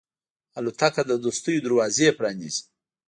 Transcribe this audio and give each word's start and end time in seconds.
الوتکه 0.57 1.01
د 1.09 1.11
دوستیو 1.25 1.63
دروازې 1.65 2.07
پرانیزي. 2.17 2.63